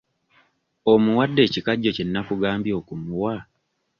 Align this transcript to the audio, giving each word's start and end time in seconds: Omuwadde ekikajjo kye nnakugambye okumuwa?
Omuwadde 0.93 1.41
ekikajjo 1.47 1.89
kye 1.95 2.05
nnakugambye 2.07 2.71
okumuwa? 2.79 3.35